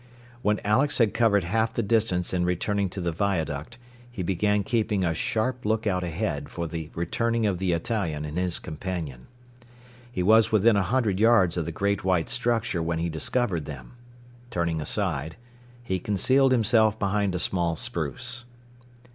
[0.41, 3.77] When Alex had covered half the distance in returning to the viaduct
[4.09, 8.57] he began keeping a sharp lookout ahead for the returning of the Italian and his
[8.57, 9.27] companion.
[10.11, 13.91] He was within a hundred yards of the great white structure when he discovered them.
[14.49, 15.35] Turning aside,
[15.83, 18.45] he concealed himself behind a small spruce.